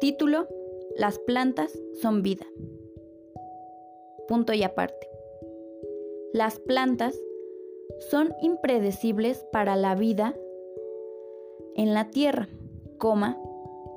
Título, 0.00 0.48
Las 0.96 1.18
plantas 1.20 1.78
son 2.00 2.22
vida. 2.22 2.46
Punto 4.28 4.52
y 4.52 4.62
aparte. 4.62 5.08
Las 6.32 6.58
plantas 6.58 7.18
son 8.10 8.34
impredecibles 8.42 9.46
para 9.52 9.76
la 9.76 9.94
vida 9.94 10.34
en 11.76 11.94
la 11.94 12.10
tierra, 12.10 12.48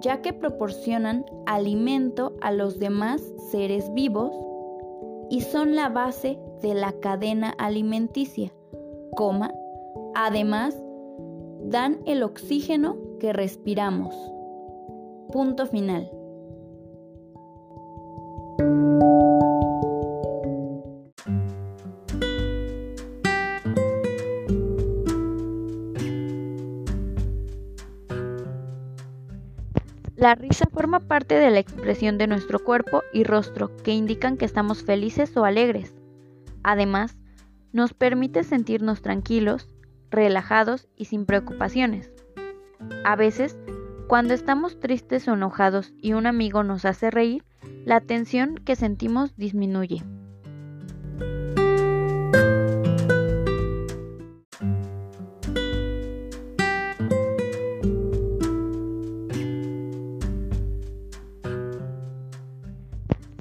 ya 0.02 0.21
que 0.21 0.33
proporcionan 0.33 1.25
alimento 1.46 2.36
a 2.41 2.52
los 2.52 2.79
demás 2.79 3.21
seres 3.52 3.91
vivos 3.93 4.32
y 5.29 5.41
son 5.41 5.75
la 5.75 5.89
base 5.89 6.38
de 6.61 6.73
la 6.73 6.91
cadena 6.93 7.50
alimenticia, 7.57 8.54
además 10.16 10.75
dan 11.64 12.00
el 12.06 12.23
oxígeno 12.23 12.98
que 13.20 13.34
respiramos. 13.34 14.15
Punto 15.31 15.65
final. 15.67 16.09
La 30.15 30.33
risa 30.33 30.65
forma 30.73 31.00
parte 31.00 31.36
de 31.36 31.51
la 31.51 31.59
expresión 31.59 32.17
de 32.17 32.25
nuestro 32.25 32.59
cuerpo 32.59 33.03
y 33.14 33.23
rostro 33.23 33.78
que 33.78 33.91
indican 33.91 34.36
que 34.36 34.45
estamos 34.45 34.83
felices 34.83 35.38
o 35.38 35.45
alegres. 35.45 35.94
Además, 36.64 37.17
nos 37.72 37.94
permite 37.94 38.44
sentirnos 38.44 39.02
tranquilos, 39.02 39.69
relajados 40.09 40.88
y 40.95 41.05
sin 41.05 41.25
preocupaciones. 41.25 42.11
A 43.03 43.16
veces, 43.16 43.59
cuando 44.08 44.33
estamos 44.33 44.80
tristes 44.80 45.27
o 45.27 45.33
enojados 45.33 45.94
y 46.02 46.13
un 46.13 46.27
amigo 46.27 46.63
nos 46.63 46.86
hace 46.86 47.11
reír, 47.11 47.44
la 47.86 48.00
tensión 48.00 48.55
que 48.55 48.77
sentimos 48.77 49.36
disminuye. 49.36 50.02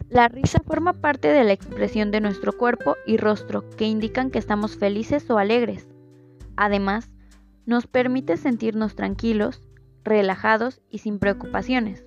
La 0.08 0.28
risa 0.28 0.60
forma 0.66 0.94
parte 0.94 1.28
de 1.28 1.44
la 1.44 1.52
expresión 1.52 2.10
de 2.10 2.20
nuestro 2.20 2.56
cuerpo 2.56 2.96
y 3.06 3.18
rostro 3.18 3.68
que 3.76 3.84
indican 3.84 4.30
que 4.30 4.38
estamos 4.38 4.76
felices 4.78 5.30
o 5.30 5.38
alegres. 5.38 5.86
Además, 6.56 7.10
nos 7.66 7.86
permite 7.86 8.36
sentirnos 8.36 8.94
tranquilos, 8.94 9.60
relajados 10.06 10.80
y 10.90 10.98
sin 10.98 11.18
preocupaciones. 11.18 12.04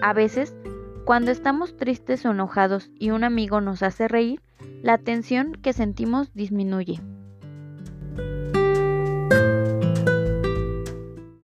A 0.00 0.12
veces, 0.14 0.56
cuando 1.04 1.30
estamos 1.30 1.76
tristes 1.76 2.24
o 2.24 2.30
enojados 2.30 2.90
y 2.98 3.10
un 3.10 3.24
amigo 3.24 3.60
nos 3.60 3.82
hace 3.82 4.08
reír, 4.08 4.40
la 4.82 4.96
tensión 4.96 5.52
que 5.52 5.72
sentimos 5.72 6.32
disminuye. 6.34 7.00